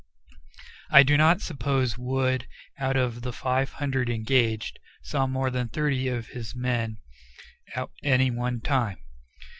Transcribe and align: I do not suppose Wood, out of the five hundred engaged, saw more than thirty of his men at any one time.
I 0.89 1.03
do 1.03 1.15
not 1.15 1.41
suppose 1.41 1.95
Wood, 1.95 2.47
out 2.79 2.97
of 2.97 3.21
the 3.21 3.31
five 3.31 3.73
hundred 3.73 4.09
engaged, 4.09 4.79
saw 5.03 5.27
more 5.27 5.51
than 5.51 5.67
thirty 5.67 6.07
of 6.07 6.29
his 6.29 6.55
men 6.55 6.97
at 7.75 7.87
any 8.03 8.31
one 8.31 8.61
time. 8.61 8.97